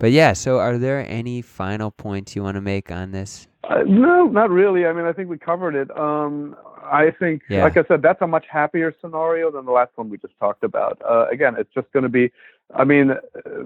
But 0.00 0.10
yeah, 0.12 0.32
so 0.32 0.58
are 0.58 0.76
there 0.76 1.06
any 1.08 1.40
final 1.40 1.90
points 1.90 2.34
you 2.36 2.42
want 2.42 2.56
to 2.56 2.60
make 2.60 2.90
on 2.90 3.12
this? 3.12 3.46
Uh, 3.62 3.82
no, 3.86 4.26
not 4.26 4.50
really. 4.50 4.84
I 4.86 4.92
mean, 4.92 5.06
I 5.06 5.12
think 5.12 5.30
we 5.30 5.38
covered 5.38 5.74
it. 5.74 5.88
Um, 5.96 6.56
I 6.82 7.12
think, 7.18 7.42
Yeah. 7.48 7.62
like 7.62 7.78
I 7.78 7.84
said, 7.88 8.02
that's 8.02 8.20
a 8.20 8.26
much 8.26 8.44
happier 8.50 8.92
scenario 9.00 9.50
than 9.50 9.64
the 9.64 9.70
last 9.72 9.92
one 9.94 10.10
we 10.10 10.18
just 10.18 10.34
talked 10.38 10.64
about. 10.64 11.00
Uh, 11.08 11.26
again, 11.32 11.54
it's 11.56 11.72
just 11.72 11.90
going 11.92 12.02
to 12.02 12.08
be. 12.10 12.30
I 12.74 12.84
mean, 12.84 13.12
uh, 13.12 13.20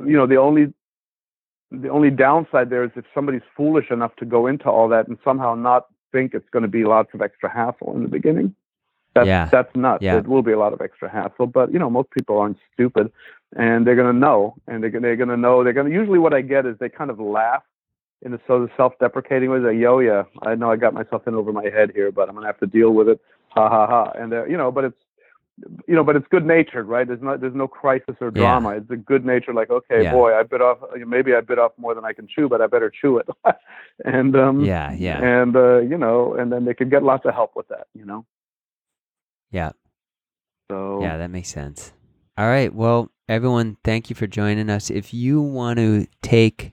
you 0.05 0.17
know, 0.17 0.27
the 0.27 0.37
only 0.37 0.73
the 1.71 1.89
only 1.89 2.11
downside 2.11 2.71
there 2.71 2.85
is 2.85 2.91
if 2.97 3.05
somebody's 3.15 3.43
foolish 3.57 3.91
enough 3.91 4.15
to 4.17 4.25
go 4.25 4.47
into 4.47 4.69
all 4.71 4.89
that 4.89 5.09
and 5.09 5.19
somehow 5.25 5.55
not 5.55 5.87
think 6.13 6.35
it's 6.35 6.49
going 6.51 6.63
to 6.63 6.69
be 6.69 6.85
lots 6.85 7.11
of 7.15 7.21
extra 7.21 7.51
hassle 7.51 7.95
in 7.95 8.03
the 8.03 8.09
beginning. 8.09 8.55
That's, 9.15 9.27
Yeah. 9.27 9.49
that's 9.51 9.75
nuts. 9.77 10.03
Yeah. 10.03 10.19
It 10.19 10.27
will 10.27 10.43
be 10.43 10.53
a 10.53 10.59
lot 10.59 10.73
of 10.73 10.81
extra 10.81 11.11
hassle, 11.11 11.47
but 11.47 11.73
you 11.73 11.79
know, 11.79 11.91
most 11.91 12.11
people 12.11 12.39
aren't 12.39 12.59
stupid, 12.73 13.13
and 13.57 13.87
they're 13.87 13.97
going 13.97 14.13
to 14.13 14.19
know, 14.19 14.55
and 14.67 14.83
they're, 14.83 14.91
they're 14.91 15.17
going 15.17 15.29
to 15.29 15.37
know. 15.37 15.65
They're 15.65 15.73
going 15.73 15.89
to. 15.89 15.93
Usually, 15.93 16.19
what 16.19 16.33
I 16.35 16.41
get 16.41 16.67
is 16.67 16.77
they 16.79 16.89
kind 16.89 17.11
of 17.11 17.19
laugh 17.19 17.63
in 18.23 18.35
a 18.35 18.41
sort 18.47 18.63
of 18.63 18.71
self-deprecating 18.77 19.51
way. 19.51 19.61
They 19.61 19.75
yo, 19.77 19.99
yeah, 20.01 20.25
I 20.43 20.55
know 20.55 20.71
I 20.71 20.77
got 20.77 20.95
myself 20.95 21.27
in 21.27 21.35
over 21.35 21.53
my 21.53 21.65
head 21.65 21.93
here, 21.95 22.11
but 22.13 22.29
I'm 22.29 22.35
going 22.35 22.43
to 22.43 22.49
have 22.49 22.61
to 22.61 22.67
deal 22.67 22.91
with 22.91 23.09
it. 23.09 23.21
Ha 23.51 23.69
ha 23.69 23.87
ha. 23.87 24.13
And 24.19 24.33
you 24.51 24.57
know, 24.57 24.71
but 24.71 24.85
it's 24.85 24.97
you 25.87 25.95
know, 25.95 26.05
but 26.05 26.15
it's 26.17 26.27
good 26.29 26.45
natured, 26.47 26.87
right? 26.87 27.07
There's 27.07 27.23
not 27.23 27.41
there's 27.41 27.55
no 27.55 27.67
crisis 27.67 28.15
or 28.21 28.29
Yeah. 28.29 28.43
drama. 28.43 28.71
It's 28.77 28.91
a 28.91 28.97
good 28.97 29.25
natured, 29.25 29.57
like, 29.57 29.71
okay, 29.71 30.03
Yeah. 30.03 30.12
boy, 30.12 30.33
I 30.35 30.43
bit 30.45 30.62
off. 30.62 30.79
Maybe 31.07 31.35
I 31.35 31.41
bit 31.41 31.59
off 31.59 31.73
more 31.79 31.95
than 31.95 32.05
I 32.05 32.12
can 32.12 32.27
chew, 32.29 32.49
but 32.49 32.61
I 32.61 32.67
better 32.67 32.91
chew 32.91 33.19
it. 33.19 33.29
and 34.05 34.37
um, 34.37 34.65
Yeah, 34.65 34.93
yeah, 34.93 35.19
and 35.23 35.57
uh, 35.57 35.79
you 35.79 35.99
know, 35.99 36.35
and 36.35 36.53
then 36.53 36.65
they 36.65 36.75
could 36.75 36.91
get 36.91 37.03
lots 37.03 37.25
of 37.27 37.35
help 37.35 37.53
with 37.57 37.69
that, 37.69 37.87
you 37.95 38.05
know. 38.05 38.25
yeah, 39.50 39.73
So 40.71 41.00
yeah. 41.03 41.17
That 41.17 41.31
makes 41.31 41.49
sense. 41.49 41.93
All 42.37 42.47
right. 42.47 42.73
Well, 42.73 43.11
everyone, 43.29 43.77
thank 43.83 44.11
you 44.11 44.17
for 44.17 44.27
joining 44.27 44.71
us. 44.71 44.91
If 44.91 45.12
you 45.12 45.41
want 45.43 45.79
to 45.79 46.07
take 46.23 46.73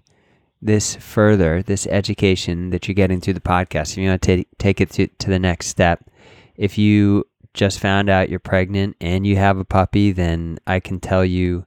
this 0.62 0.96
further, 0.96 1.64
this 1.64 1.88
education 1.88 2.70
that 2.72 2.88
you're 2.88 2.96
getting 2.96 3.20
through 3.22 3.34
the 3.36 3.40
podcast, 3.42 3.92
if 3.92 3.98
you 3.98 4.10
want 4.10 4.22
to 4.22 4.36
take 4.38 4.48
take 4.58 4.82
it 4.82 4.90
to, 4.92 5.08
to 5.08 5.30
the 5.30 5.40
next 5.40 5.68
step, 5.68 6.10
if 6.56 6.78
you 6.78 7.26
just 7.56 7.80
found 7.80 8.10
out 8.10 8.30
you're 8.30 8.40
pregnant 8.40 8.96
and 9.02 9.26
you 9.26 9.38
have 9.38 9.58
a 9.58 9.66
puppy, 9.66 10.12
then 10.12 10.60
I 10.68 10.80
can 10.80 11.00
tell 11.00 11.26
you 11.26 11.66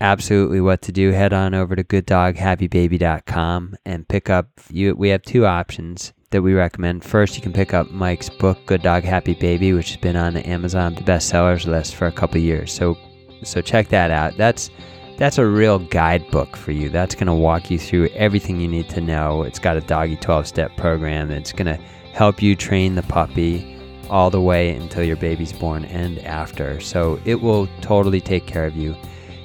absolutely 0.00 0.60
what 0.60 0.82
to 0.82 0.92
do. 0.92 1.10
Head 1.10 1.32
on 1.32 1.54
over 1.54 1.74
to 1.74 1.82
gooddoghappybaby.com 1.82 3.76
and 3.84 4.08
pick 4.08 4.30
up 4.30 4.48
you 4.70 4.94
we 4.94 5.08
have 5.08 5.22
two 5.22 5.46
options 5.46 6.12
that 6.30 6.42
we 6.42 6.54
recommend. 6.54 7.04
First, 7.04 7.36
you 7.36 7.42
can 7.42 7.52
pick 7.52 7.74
up 7.74 7.90
Mike's 7.90 8.30
book 8.30 8.58
Good 8.66 8.82
Dog 8.82 9.04
Happy 9.04 9.34
Baby, 9.34 9.72
which 9.72 9.90
has 9.90 10.00
been 10.00 10.16
on 10.16 10.34
the 10.34 10.48
Amazon 10.48 10.94
bestsellers 10.94 11.66
list 11.66 11.94
for 11.94 12.06
a 12.06 12.12
couple 12.12 12.38
years. 12.40 12.72
So 12.72 12.96
so 13.42 13.60
check 13.60 13.88
that 13.88 14.10
out. 14.10 14.36
That's 14.36 14.70
that's 15.18 15.38
a 15.38 15.46
real 15.46 15.78
guidebook 15.78 16.56
for 16.56 16.72
you. 16.72 16.88
That's 16.88 17.14
going 17.14 17.26
to 17.26 17.34
walk 17.34 17.70
you 17.70 17.78
through 17.78 18.08
everything 18.08 18.60
you 18.60 18.68
need 18.68 18.88
to 18.90 19.00
know. 19.00 19.42
It's 19.42 19.58
got 19.58 19.76
a 19.76 19.80
doggy 19.80 20.16
12 20.16 20.46
step 20.46 20.76
program 20.76 21.28
that's 21.28 21.52
going 21.52 21.66
to 21.66 21.82
help 22.12 22.42
you 22.42 22.56
train 22.56 22.94
the 22.94 23.02
puppy 23.02 23.71
all 24.12 24.28
the 24.28 24.40
way 24.40 24.76
until 24.76 25.02
your 25.02 25.16
baby's 25.16 25.54
born 25.54 25.86
and 25.86 26.18
after. 26.18 26.78
So 26.80 27.18
it 27.24 27.40
will 27.40 27.66
totally 27.80 28.20
take 28.20 28.46
care 28.46 28.66
of 28.66 28.76
you. 28.76 28.94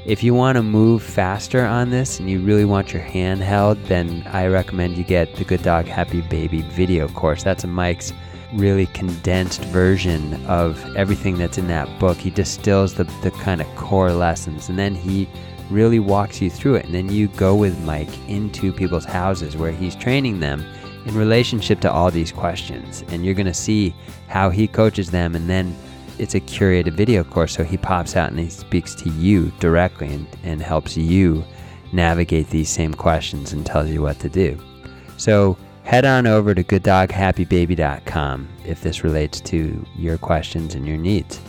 If 0.06 0.24
you 0.24 0.34
want 0.34 0.58
to 0.58 0.64
move 0.64 1.02
faster 1.02 1.66
on 1.66 1.90
this 1.90 2.20
and 2.20 2.30
you 2.30 2.42
really 2.42 2.66
want 2.66 2.92
your 2.92 3.02
hand 3.02 3.42
held, 3.42 3.82
then 3.86 4.28
I 4.28 4.48
recommend 4.48 4.98
you 4.98 5.06
get 5.06 5.34
the 5.36 5.46
Good 5.46 5.64
Dog 5.64 5.86
Happy 5.86 6.20
Baby 6.20 6.64
video 6.64 7.08
course. 7.08 7.44
That's 7.44 7.66
Mike's 7.66 8.12
really 8.54 8.88
condensed 8.88 9.64
version 9.66 10.34
of 10.48 10.84
everything 10.98 11.38
that's 11.38 11.58
in 11.58 11.68
that 11.70 11.88
book. 11.98 12.18
He 12.18 12.30
distills 12.30 12.94
the, 12.94 13.06
the 13.24 13.32
kind 13.32 13.62
of 13.62 13.68
core 13.78 14.12
lessons 14.12 14.68
and 14.68 14.78
then 14.78 14.96
he 14.96 15.30
really 15.70 16.00
walks 16.00 16.42
you 16.42 16.50
through 16.50 16.76
it. 16.76 16.86
And 16.86 16.94
then 16.94 17.08
you 17.10 17.30
go 17.30 17.56
with 17.56 17.80
Mike 17.86 18.10
into 18.28 18.74
people's 18.74 19.06
houses 19.06 19.56
where 19.56 19.72
he's 19.72 19.96
training 19.96 20.42
them 20.42 20.66
in 21.08 21.16
relationship 21.16 21.80
to 21.80 21.92
all 21.92 22.12
these 22.12 22.32
questions. 22.32 23.04
And 23.10 23.26
you're 23.26 23.34
going 23.34 23.48
to 23.48 23.54
see 23.54 23.96
how 24.28 24.50
he 24.50 24.68
coaches 24.68 25.10
them. 25.10 25.36
And 25.36 25.50
then 25.50 25.76
it's 26.20 26.36
a 26.36 26.40
curated 26.40 26.94
video 26.94 27.24
course. 27.24 27.54
So 27.54 27.64
he 27.64 27.78
pops 27.78 28.16
out 28.16 28.30
and 28.30 28.40
he 28.40 28.50
speaks 28.50 28.94
to 28.96 29.10
you 29.10 29.52
directly 29.60 30.14
and, 30.14 30.28
and 30.44 30.62
helps 30.62 30.98
you 30.98 31.44
navigate 31.94 32.50
these 32.50 32.70
same 32.70 32.94
questions 32.94 33.54
and 33.54 33.66
tells 33.66 33.90
you 33.90 34.02
what 34.02 34.20
to 34.20 34.30
do. 34.30 34.60
So 35.16 35.58
head 35.84 36.06
on 36.06 36.28
over 36.28 36.54
to 36.54 36.64
gooddoghappybaby.com 36.64 38.50
if 38.66 38.82
this 38.82 39.04
relates 39.04 39.40
to 39.42 39.86
your 39.96 40.18
questions 40.18 40.76
and 40.76 40.86
your 40.86 40.98
needs. 40.98 41.40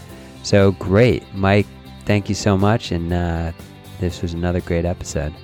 So 0.45 0.73
great. 0.73 1.25
Mike, 1.35 1.67
thank 2.05 2.29
you 2.29 2.37
so 2.37 2.57
much. 2.57 2.93
And 2.93 3.13
uh, 3.13 3.53
this 3.99 4.23
was 4.23 4.35
another 4.35 4.61
great 4.61 4.85
episode. 4.85 5.35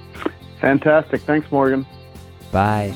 Fantastic. 0.61 1.23
Thanks, 1.23 1.51
Morgan. 1.51 1.85
Bye. 2.53 2.95